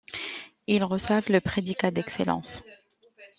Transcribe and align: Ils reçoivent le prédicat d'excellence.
Ils 0.65 0.83
reçoivent 0.83 1.31
le 1.31 1.41
prédicat 1.41 1.91
d'excellence. 1.91 2.63